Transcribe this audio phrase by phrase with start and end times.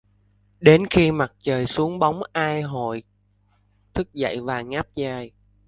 [0.59, 3.03] Đến khi mặt trời xuống bóng a hội
[3.93, 5.31] thức dậy và ngáp dài